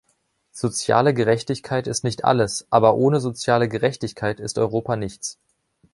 Soziale 0.51 1.13
Gerechtigkeit 1.13 1.85
ist 1.85 2.03
nicht 2.03 2.25
alles, 2.25 2.65
aber 2.71 2.95
ohne 2.95 3.19
soziale 3.19 3.69
Gerechtigkeit 3.69 4.39
ist 4.39 4.57
Europa 4.57 4.95
nichts! 4.95 5.37